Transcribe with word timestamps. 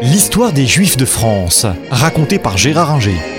L'histoire 0.00 0.52
des 0.52 0.64
Juifs 0.64 0.96
de 0.96 1.04
France, 1.04 1.66
racontée 1.90 2.38
par 2.38 2.56
Gérard 2.56 2.92
Inger. 2.92 3.37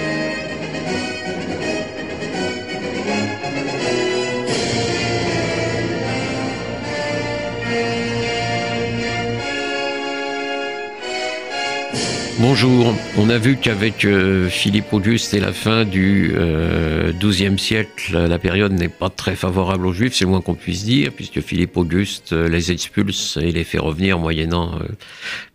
Bonjour, 12.42 12.96
on 13.18 13.30
a 13.30 13.38
vu 13.38 13.58
qu'avec 13.58 14.06
euh, 14.06 14.48
Philippe 14.48 14.94
Auguste 14.94 15.34
et 15.34 15.42
la 15.42 15.52
fin 15.52 15.84
du 15.84 16.32
euh, 16.34 17.12
XIIe 17.12 17.60
siècle, 17.60 18.18
la 18.18 18.40
période 18.40 18.72
n'est 18.72 18.88
pas 18.88 19.10
très 19.10 19.36
favorable 19.36 19.86
aux 19.86 19.92
Juifs, 19.92 20.14
c'est 20.14 20.24
le 20.24 20.30
moins 20.30 20.40
qu'on 20.40 20.56
puisse 20.56 20.86
dire, 20.86 21.12
puisque 21.12 21.42
Philippe 21.42 21.76
Auguste 21.76 22.32
euh, 22.32 22.48
les 22.48 22.72
expulse 22.72 23.38
et 23.42 23.52
les 23.52 23.66
fait 23.66 23.78
revenir 23.78 24.20
moyennant, 24.20 24.80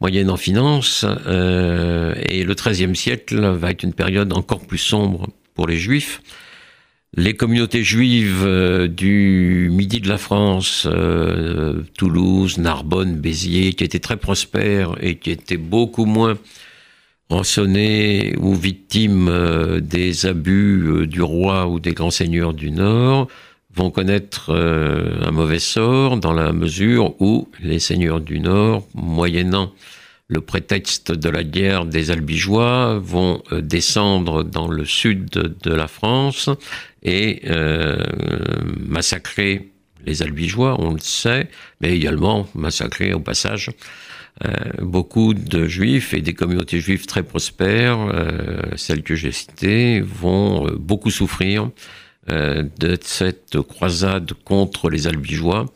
moyennant 0.03 0.37
finance. 0.37 1.07
et 1.27 2.45
le 2.45 2.55
XIIIe 2.55 2.95
siècle 2.95 3.41
va 3.41 3.71
être 3.71 3.83
une 3.83 3.95
période 3.95 4.31
encore 4.35 4.61
plus 4.61 4.77
sombre 4.77 5.29
pour 5.55 5.67
les 5.67 5.79
Juifs. 5.79 6.21
Les 7.17 7.33
communautés 7.33 7.83
juives 7.83 8.47
du 8.89 9.71
midi 9.73 10.01
de 10.01 10.09
la 10.09 10.19
France, 10.19 10.87
Toulouse, 11.97 12.59
Narbonne, 12.59 13.21
Béziers, 13.21 13.73
qui 13.73 13.85
étaient 13.85 14.01
très 14.01 14.19
prospères 14.19 14.97
et 15.01 15.15
qui 15.15 15.31
étaient 15.31 15.57
beaucoup 15.57 16.05
moins 16.05 16.37
rançonnés 17.31 18.35
ou 18.39 18.55
victimes 18.55 19.29
euh, 19.29 19.81
des 19.81 20.27
abus 20.27 20.85
euh, 20.87 21.07
du 21.07 21.23
roi 21.23 21.67
ou 21.67 21.81
des 21.81 21.93
grands 21.93 22.11
seigneurs 22.11 22.53
du 22.53 22.71
Nord 22.71 23.29
vont 23.75 23.91
connaître 23.91 24.51
euh, 24.51 25.27
un 25.27 25.31
mauvais 25.31 25.59
sort 25.59 26.17
dans 26.19 26.33
la 26.33 26.53
mesure 26.53 27.21
où 27.21 27.49
les 27.61 27.79
seigneurs 27.79 28.21
du 28.21 28.41
Nord, 28.41 28.87
moyennant 28.95 29.73
le 30.29 30.41
prétexte 30.41 31.13
de 31.13 31.29
la 31.29 31.45
guerre 31.45 31.85
des 31.85 32.11
Albigeois, 32.11 32.99
vont 32.99 33.43
descendre 33.53 34.43
dans 34.43 34.69
le 34.69 34.87
sud 34.87 35.29
de 35.29 35.75
la 35.75 35.87
France 35.87 36.49
et 37.03 37.43
massacrer 38.89 39.69
les 40.07 40.23
Albigeois, 40.23 40.77
on 40.81 40.95
le 40.95 41.01
sait, 41.01 41.49
mais 41.81 41.95
également 41.95 42.49
massacrer 42.55 43.13
au 43.13 43.21
passage 43.21 43.71
beaucoup 44.83 45.33
de 45.35 45.67
juifs 45.67 46.13
et 46.13 46.21
des 46.21 46.35
communautés 46.35 46.81
juives 46.81 47.07
très 47.07 47.23
prospères, 47.23 47.99
euh, 48.01 48.63
celles 48.77 49.03
que 49.03 49.15
j'ai 49.15 49.33
citées, 49.33 50.01
vont 50.01 50.67
euh, 50.67 50.77
beaucoup 50.77 51.11
souffrir 51.11 51.71
de 52.27 52.97
cette 53.03 53.61
croisade 53.61 54.33
contre 54.45 54.89
les 54.89 55.07
albigeois. 55.07 55.67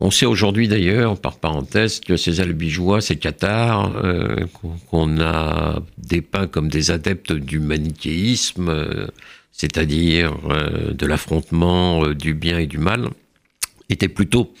On 0.00 0.10
sait 0.10 0.24
aujourd'hui 0.24 0.68
d'ailleurs, 0.68 1.20
par 1.20 1.38
parenthèse, 1.38 2.00
que 2.00 2.16
ces 2.16 2.40
albigeois, 2.40 3.02
ces 3.02 3.16
cathares, 3.16 3.92
qu'on 4.88 5.20
a 5.20 5.82
dépeints 5.98 6.46
comme 6.46 6.70
des 6.70 6.90
adeptes 6.90 7.34
du 7.34 7.60
manichéisme, 7.60 8.72
c'est-à-dire 9.52 10.32
de 10.94 11.06
l'affrontement 11.06 12.08
du 12.14 12.32
bien 12.32 12.58
et 12.58 12.66
du 12.66 12.78
mal, 12.78 13.10
étaient 13.88 14.08
plutôt 14.08 14.52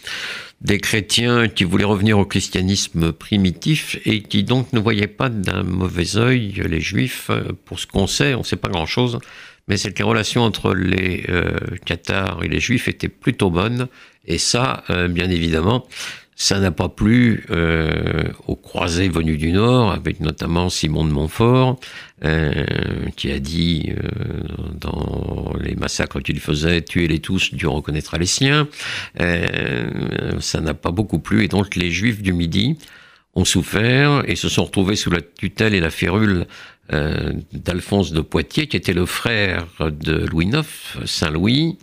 des 0.60 0.78
chrétiens 0.78 1.48
qui 1.48 1.64
voulaient 1.64 1.84
revenir 1.84 2.18
au 2.18 2.24
christianisme 2.24 3.12
primitif 3.12 3.98
et 4.04 4.22
qui 4.22 4.42
donc 4.42 4.72
ne 4.72 4.80
voyaient 4.80 5.06
pas 5.06 5.28
d'un 5.28 5.62
mauvais 5.62 6.16
œil 6.16 6.62
les 6.66 6.80
juifs. 6.80 7.30
Pour 7.64 7.78
ce 7.78 7.86
qu'on 7.86 8.06
sait, 8.06 8.34
on 8.34 8.38
ne 8.38 8.44
sait 8.44 8.56
pas 8.56 8.68
grand-chose, 8.68 9.18
mais 9.68 9.76
c'est 9.76 9.92
que 9.92 9.98
les 9.98 10.04
relations 10.04 10.42
entre 10.42 10.74
les 10.74 11.24
euh, 11.28 11.58
cathares 11.84 12.42
et 12.44 12.48
les 12.48 12.60
juifs 12.60 12.88
étaient 12.88 13.08
plutôt 13.08 13.50
bonnes. 13.50 13.88
Et 14.24 14.38
ça, 14.38 14.84
euh, 14.90 15.08
bien 15.08 15.30
évidemment, 15.30 15.86
ça 16.38 16.60
n'a 16.60 16.70
pas 16.70 16.90
plu 16.90 17.46
euh, 17.50 18.24
aux 18.46 18.56
croisés 18.56 19.08
venus 19.08 19.38
du 19.38 19.52
Nord, 19.52 19.90
avec 19.90 20.20
notamment 20.20 20.68
Simon 20.68 21.06
de 21.06 21.10
Montfort, 21.10 21.80
euh, 22.24 22.66
qui 23.16 23.32
a 23.32 23.38
dit 23.38 23.90
euh, 23.90 24.42
dans 24.78 25.54
les 25.58 25.74
massacres 25.76 26.20
qu'il 26.20 26.38
faisait, 26.38 26.82
tuez-les 26.82 27.20
tous, 27.20 27.54
Dieu 27.54 27.68
reconnaîtra 27.68 28.18
les 28.18 28.26
siens. 28.26 28.68
Ça 30.40 30.60
n'a 30.60 30.74
pas 30.74 30.90
beaucoup 30.90 31.18
plu, 31.18 31.42
et 31.42 31.48
donc 31.48 31.74
les 31.74 31.90
Juifs 31.90 32.20
du 32.20 32.34
Midi 32.34 32.76
ont 33.34 33.46
souffert 33.46 34.22
et 34.28 34.36
se 34.36 34.50
sont 34.50 34.64
retrouvés 34.64 34.96
sous 34.96 35.10
la 35.10 35.22
tutelle 35.22 35.72
et 35.72 35.80
la 35.80 35.90
férule 35.90 36.46
d'Alphonse 37.52 38.12
de 38.12 38.20
Poitiers, 38.20 38.66
qui 38.66 38.76
était 38.76 38.92
le 38.92 39.06
frère 39.06 39.66
de 39.80 40.26
Louis 40.26 40.46
IX, 40.46 40.66
Saint 41.06 41.30
Louis, 41.30 41.78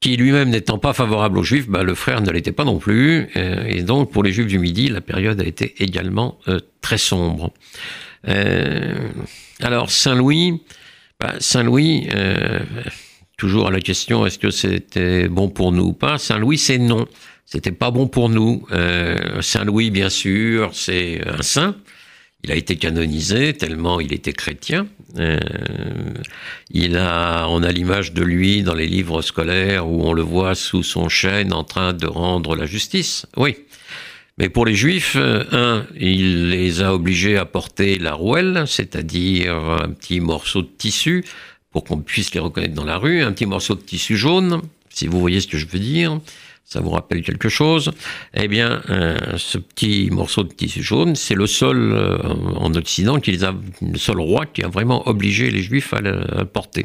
qui 0.00 0.16
lui-même 0.16 0.50
n'étant 0.50 0.78
pas 0.78 0.92
favorable 0.92 1.38
aux 1.38 1.42
Juifs, 1.42 1.68
bah, 1.68 1.82
le 1.82 1.94
frère 1.94 2.20
ne 2.20 2.30
l'était 2.30 2.52
pas 2.52 2.64
non 2.64 2.78
plus, 2.78 3.28
euh, 3.36 3.64
et 3.66 3.82
donc 3.82 4.12
pour 4.12 4.22
les 4.22 4.32
Juifs 4.32 4.46
du 4.46 4.58
Midi, 4.58 4.88
la 4.88 5.00
période 5.00 5.40
a 5.40 5.44
été 5.44 5.74
également 5.82 6.38
euh, 6.48 6.60
très 6.80 6.98
sombre. 6.98 7.52
Euh, 8.28 9.08
alors 9.60 9.90
Saint-Louis, 9.90 10.62
bah, 11.18 11.34
Saint-Louis, 11.40 12.08
toujours 13.36 13.68
à 13.68 13.70
la 13.70 13.80
question 13.80 14.24
est-ce 14.24 14.38
que 14.38 14.50
c'était 14.50 15.28
bon 15.28 15.48
pour 15.48 15.72
nous 15.72 15.86
ou 15.86 15.92
pas? 15.92 16.18
Saint-Louis, 16.18 16.58
c'est 16.58 16.78
non, 16.78 17.06
c'était 17.44 17.72
pas 17.72 17.90
bon 17.90 18.06
pour 18.06 18.28
nous. 18.28 18.64
Saint-Louis, 19.40 19.90
bien 19.90 20.10
sûr, 20.10 20.70
c'est 20.74 21.20
un 21.26 21.42
saint. 21.42 21.76
Il 22.44 22.52
a 22.52 22.54
été 22.54 22.76
canonisé 22.76 23.52
tellement 23.54 24.00
il 24.00 24.12
était 24.12 24.32
chrétien. 24.32 24.86
Euh, 25.18 25.38
il 26.70 26.96
a, 26.96 27.46
on 27.48 27.62
a 27.62 27.72
l'image 27.72 28.12
de 28.12 28.22
lui 28.22 28.62
dans 28.62 28.74
les 28.74 28.86
livres 28.86 29.22
scolaires 29.22 29.88
où 29.88 30.04
on 30.04 30.12
le 30.12 30.22
voit 30.22 30.54
sous 30.54 30.82
son 30.82 31.08
chêne 31.08 31.52
en 31.52 31.64
train 31.64 31.92
de 31.92 32.06
rendre 32.06 32.54
la 32.54 32.66
justice. 32.66 33.26
Oui. 33.36 33.56
Mais 34.38 34.48
pour 34.48 34.66
les 34.66 34.74
Juifs, 34.74 35.16
euh, 35.16 35.44
un, 35.50 35.86
il 35.98 36.50
les 36.50 36.80
a 36.80 36.94
obligés 36.94 37.36
à 37.36 37.44
porter 37.44 37.98
la 37.98 38.14
rouelle, 38.14 38.64
c'est-à-dire 38.66 39.54
un 39.54 39.90
petit 39.90 40.20
morceau 40.20 40.62
de 40.62 40.70
tissu 40.78 41.24
pour 41.72 41.82
qu'on 41.82 41.98
puisse 41.98 42.32
les 42.34 42.40
reconnaître 42.40 42.74
dans 42.74 42.84
la 42.84 42.98
rue, 42.98 43.22
un 43.22 43.32
petit 43.32 43.46
morceau 43.46 43.74
de 43.74 43.80
tissu 43.80 44.16
jaune, 44.16 44.62
si 44.98 45.06
vous 45.06 45.20
voyez 45.20 45.40
ce 45.40 45.46
que 45.46 45.58
je 45.58 45.66
veux 45.66 45.78
dire 45.78 46.20
ça 46.68 46.80
vous 46.80 46.90
rappelle 46.90 47.22
quelque 47.22 47.48
chose 47.48 47.92
Eh 48.34 48.46
bien, 48.46 48.82
euh, 48.90 49.16
ce 49.38 49.56
petit 49.56 50.10
morceau 50.10 50.42
de 50.42 50.52
tissu 50.52 50.82
jaune, 50.82 51.14
c'est 51.16 51.34
le 51.34 51.46
seul 51.46 51.78
euh, 51.78 52.18
en 52.56 52.74
Occident 52.74 53.20
qui 53.20 53.32
les 53.32 53.42
a, 53.42 53.54
le 53.80 53.96
seul 53.96 54.20
roi 54.20 54.44
qui 54.44 54.62
a 54.62 54.68
vraiment 54.68 55.08
obligé 55.08 55.50
les 55.50 55.62
Juifs 55.62 55.94
à 55.94 56.00
le, 56.02 56.44
porter. 56.44 56.84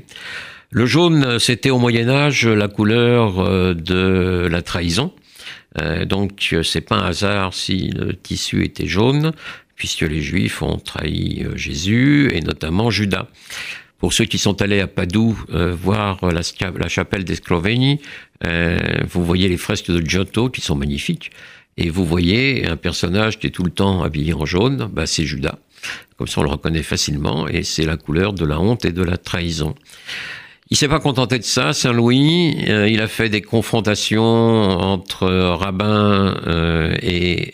Le 0.72 0.86
jaune, 0.86 1.38
c'était 1.38 1.70
au 1.70 1.80
Moyen 1.80 2.08
Âge 2.08 2.48
la 2.48 2.70
couleur 2.70 3.42
euh, 3.42 3.74
de 3.74 4.48
la 4.50 4.62
trahison. 4.62 5.12
donc, 6.06 6.56
c'est 6.64 6.82
pas 6.82 6.96
un 6.96 7.08
hasard 7.08 7.54
si 7.54 7.90
le 7.90 8.14
tissu 8.14 8.64
était 8.64 8.88
jaune, 8.88 9.34
puisque 9.76 10.04
les 10.04 10.22
Juifs 10.22 10.62
ont 10.62 10.78
trahi 10.78 11.46
Jésus 11.56 12.32
et 12.34 12.40
notamment 12.40 12.90
Judas. 12.90 13.28
Pour 14.04 14.12
ceux 14.12 14.26
qui 14.26 14.38
sont 14.38 14.62
allés 14.62 14.82
à 14.82 14.88
Padoue 14.88 15.40
euh, 15.54 15.74
voir 15.74 16.20
la, 16.24 16.42
la 16.78 16.88
chapelle 16.90 17.24
d'Escloveni, 17.24 18.02
euh, 18.46 18.78
vous 19.10 19.24
voyez 19.24 19.48
les 19.48 19.56
fresques 19.56 19.90
de 19.90 20.06
Giotto 20.06 20.50
qui 20.50 20.60
sont 20.60 20.76
magnifiques, 20.76 21.32
et 21.78 21.90
vous 21.90 22.06
voyez 22.06 22.68
un 22.68 22.76
personnage 22.76 23.40
qui 23.40 23.48
est 23.48 23.52
tout 23.52 23.64
le 23.64 23.72
temps 23.72 24.04
habillé 24.04 24.34
en 24.34 24.46
jaune, 24.46 24.90
bah, 24.92 25.08
c'est 25.08 25.24
Judas. 25.24 25.58
Comme 26.18 26.28
ça, 26.28 26.42
on 26.42 26.44
le 26.44 26.50
reconnaît 26.50 26.84
facilement, 26.84 27.48
et 27.48 27.64
c'est 27.64 27.86
la 27.86 27.96
couleur 27.96 28.34
de 28.34 28.44
la 28.44 28.60
honte 28.60 28.84
et 28.84 28.92
de 28.92 29.04
la 29.04 29.16
trahison. 29.16 29.74
Il 30.70 30.76
s'est 30.76 30.90
pas 30.90 31.00
contenté 31.00 31.40
de 31.40 31.46
ça, 31.46 31.72
Saint 31.72 31.94
Louis. 31.94 32.58
Euh, 32.68 32.90
il 32.90 33.00
a 33.00 33.08
fait 33.08 33.30
des 33.30 33.42
confrontations 33.42 34.22
entre 34.22 35.30
rabbins 35.30 36.36
et 37.02 37.54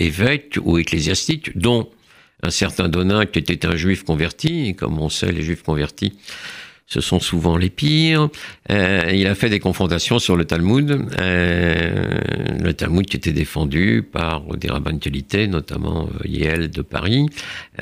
évêques 0.00 0.58
ou 0.60 0.76
ecclésiastiques, 0.76 1.56
dont 1.56 1.88
un 2.42 2.50
certain 2.50 2.88
Donin 2.88 3.26
qui 3.26 3.38
était 3.38 3.66
un 3.66 3.76
juif 3.76 4.04
converti, 4.04 4.68
et 4.68 4.74
comme 4.74 4.98
on 4.98 5.08
sait, 5.08 5.32
les 5.32 5.42
juifs 5.42 5.62
convertis, 5.62 6.14
ce 6.88 7.02
sont 7.02 7.20
souvent 7.20 7.56
les 7.58 7.68
pires. 7.68 8.28
Euh, 8.70 9.10
il 9.12 9.26
a 9.26 9.34
fait 9.34 9.50
des 9.50 9.60
confrontations 9.60 10.18
sur 10.18 10.36
le 10.36 10.46
Talmud, 10.46 11.06
euh, 11.20 12.18
le 12.62 12.72
Talmud 12.72 13.04
qui 13.04 13.18
était 13.18 13.32
défendu 13.32 14.02
par 14.10 14.42
des 14.56 14.68
rabbins 14.68 14.94
de 14.94 15.46
notamment 15.46 16.08
euh, 16.08 16.26
Yale 16.26 16.70
de 16.70 16.82
Paris, 16.82 17.26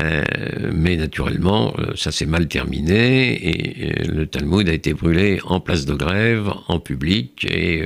euh, 0.00 0.24
mais 0.72 0.96
naturellement, 0.96 1.72
euh, 1.78 1.92
ça 1.94 2.10
s'est 2.10 2.26
mal 2.26 2.48
terminé 2.48 3.32
et 3.48 4.02
le 4.08 4.26
Talmud 4.26 4.68
a 4.68 4.72
été 4.72 4.92
brûlé 4.92 5.38
en 5.44 5.60
place 5.60 5.86
de 5.86 5.94
grève, 5.94 6.52
en 6.66 6.80
public 6.80 7.46
et 7.48 7.84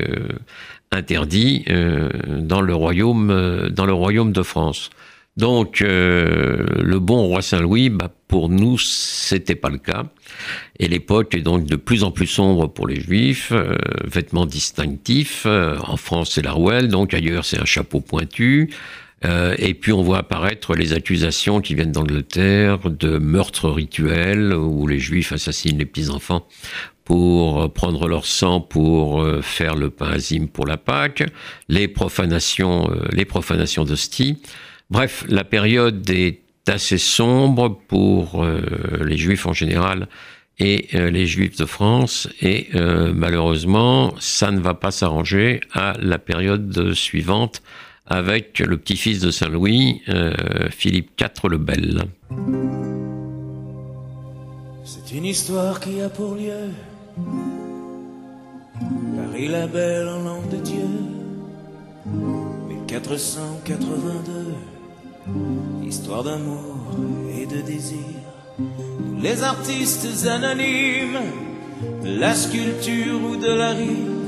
interdit 0.91 1.65
dans 2.29 2.62
le 2.62 2.75
royaume, 2.75 3.69
dans 3.71 3.87
le 3.87 3.93
royaume 3.93 4.33
de 4.33 4.43
France. 4.43 4.91
Donc, 5.37 5.81
euh, 5.81 6.67
le 6.82 6.99
bon 6.99 7.27
roi 7.27 7.41
Saint-Louis, 7.41 7.88
bah, 7.88 8.12
pour 8.29 8.49
nous, 8.49 8.79
c'était 8.79 9.55
pas 9.55 9.71
le 9.71 9.79
cas. 9.79 10.05
Et 10.79 10.88
l'époque 10.88 11.35
est 11.35 11.41
donc 11.41 11.67
de 11.67 11.77
plus 11.77 12.03
en 12.03 12.11
plus 12.11 12.27
sombre 12.27 12.67
pour 12.67 12.87
les 12.87 13.00
Juifs, 13.00 13.53
euh, 13.53 13.77
vêtements 14.05 14.47
distinctifs. 14.47 15.44
Euh, 15.47 15.79
en 15.87 15.97
France, 15.97 16.32
c'est 16.35 16.43
la 16.43 16.53
rouelle, 16.53 16.88
donc 16.88 17.15
ailleurs, 17.15 17.44
c'est 17.44 17.61
un 17.61 17.65
chapeau 17.65 18.00
pointu. 18.00 18.71
et 19.59 19.75
puis, 19.75 19.93
on 19.93 20.03
voit 20.03 20.19
apparaître 20.19 20.75
les 20.75 20.94
accusations 20.94 21.61
qui 21.61 21.75
viennent 21.75 21.93
d'Angleterre 21.93 22.79
de 22.88 23.19
meurtres 23.19 23.69
rituels 23.69 24.55
où 24.55 24.87
les 24.87 24.99
Juifs 24.99 25.33
assassinent 25.33 25.79
les 25.79 25.85
petits-enfants 25.85 26.47
pour 27.05 27.71
prendre 27.73 28.09
leur 28.09 28.25
sang 28.25 28.61
pour 28.62 29.23
faire 29.43 29.75
le 29.76 29.91
pain 29.91 30.11
azim 30.12 30.47
pour 30.47 30.67
la 30.67 30.79
Pâque, 30.79 31.25
les 31.69 31.87
profanations, 31.87 32.91
les 33.12 33.26
profanations 33.26 33.85
d'hostie. 33.85 34.38
Bref, 34.91 35.25
la 35.29 35.45
période 35.45 36.11
est 36.11 36.41
assez 36.67 36.99
sombre 36.99 37.81
pour 37.89 38.43
euh, 38.43 38.61
les 39.05 39.17
juifs 39.17 39.47
en 39.47 39.53
général 39.53 40.09
et 40.59 40.89
euh, 40.95 41.11
les 41.11 41.27
juifs 41.27 41.57
de 41.57 41.65
France 41.65 42.29
et 42.43 42.67
euh, 42.75 43.13
malheureusement 43.15 44.13
ça 44.19 44.51
ne 44.51 44.59
va 44.61 44.75
pas 44.75 44.91
s'arranger 44.91 45.61
à 45.73 45.95
la 46.01 46.19
période 46.19 46.93
suivante 46.93 47.63
avec 48.07 48.59
le 48.59 48.77
petit-fils 48.77 49.21
de 49.21 49.31
Saint-Louis, 49.31 50.03
Philippe 50.71 51.13
IV 51.21 51.49
le 51.49 51.59
Bel. 51.59 52.03
C'est 54.83 55.13
une 55.17 55.27
histoire 55.27 55.79
qui 55.79 56.01
a 56.01 56.09
pour 56.09 56.35
lieu 56.35 56.73
Paris 59.17 59.47
la 59.47 59.69
belle 59.69 60.09
en 60.09 60.25
langue 60.25 60.49
de 60.49 60.57
Dieu 60.57 60.89
1482 62.81 64.40
Histoire 65.87 66.25
d'amour 66.25 66.77
et 67.37 67.47
de 67.47 67.61
désir. 67.61 67.99
les 69.23 69.43
artistes 69.43 70.27
anonymes 70.27 71.21
de 72.05 72.19
la 72.19 72.35
sculpture 72.35 73.21
ou 73.31 73.37
de 73.37 73.53
la 73.53 73.71
rime 73.71 74.21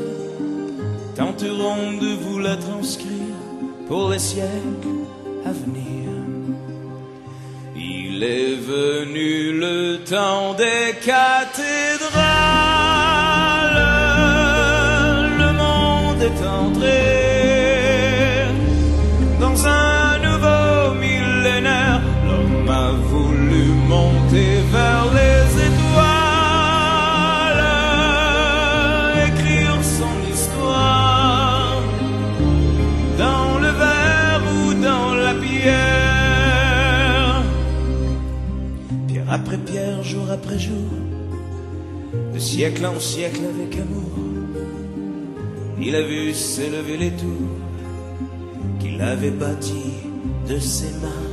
tenteront 1.16 1.92
de 2.00 2.14
vous 2.22 2.38
la 2.38 2.56
transcrire 2.56 3.36
pour 3.88 4.10
les 4.10 4.18
siècles 4.18 5.06
à 5.46 5.52
venir. 5.52 6.10
Il 7.76 8.22
est 8.22 8.54
venu 8.54 9.58
le 9.58 9.98
temps 10.04 10.54
des 10.54 10.94
cathédrales, 11.04 12.91
après 39.32 39.58
pierre, 39.58 40.02
jour 40.02 40.30
après 40.30 40.58
jour, 40.58 40.90
de 42.34 42.38
siècle 42.38 42.86
en 42.86 43.00
siècle 43.00 43.40
avec 43.52 43.80
amour, 43.80 44.12
il 45.80 45.96
a 45.96 46.02
vu 46.02 46.32
s'élever 46.32 46.96
les 46.96 47.10
tours 47.10 47.56
qu'il 48.78 49.00
avait 49.00 49.30
bâties 49.30 50.00
de 50.48 50.58
ses 50.58 50.92
mains 51.00 51.32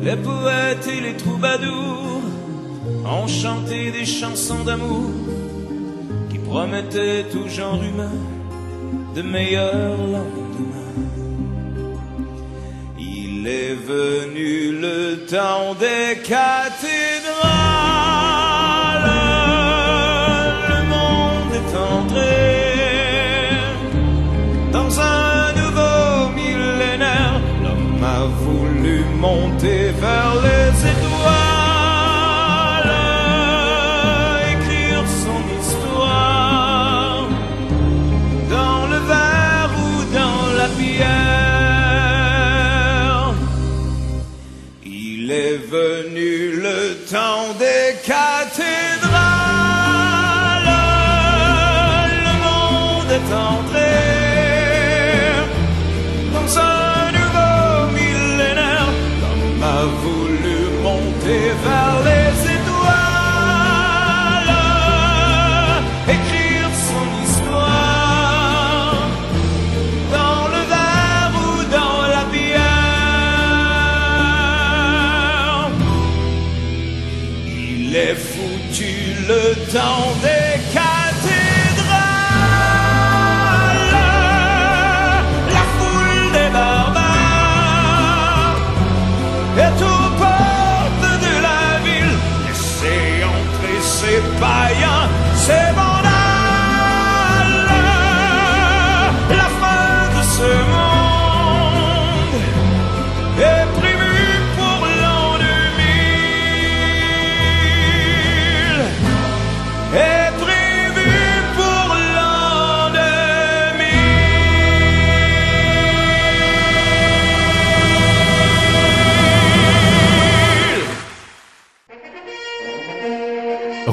les 0.00 0.16
poètes 0.16 0.88
et 0.88 1.00
les 1.00 1.16
troubadours 1.16 2.22
ont 3.04 3.26
chanté 3.26 3.90
des 3.90 4.04
chansons 4.04 4.62
d'amour 4.64 5.10
qui 6.30 6.38
promettaient 6.38 7.24
tout 7.32 7.48
genre 7.48 7.82
humain 7.82 8.16
de 9.14 9.22
meilleurs 9.22 9.98
lendemains. 9.98 10.77
Il 13.40 13.46
est 13.46 13.74
venu 13.74 14.72
le 14.80 15.24
temps 15.30 15.72
des 15.74 16.18
cathédrales, 16.22 17.67
le 79.28 79.54
temps 79.70 80.16
des 80.22 80.37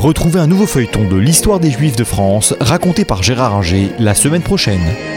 Retrouvez 0.06 0.40
un 0.40 0.46
nouveau 0.46 0.68
feuilleton 0.68 1.08
de 1.08 1.16
l'histoire 1.16 1.60
des 1.60 1.72
Juifs 1.72 1.96
de 1.96 2.04
France 2.04 2.54
raconté 2.60 3.06
par 3.06 3.24
Gérard 3.24 3.56
Inger 3.56 3.90
la 3.98 4.14
semaine 4.14 4.44
prochaine. 4.44 5.15